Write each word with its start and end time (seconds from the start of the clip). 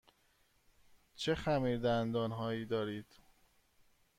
چه 1.15 1.35
خمیردندان 1.35 2.31
هایی 2.31 2.65
دارید؟ 2.65 3.19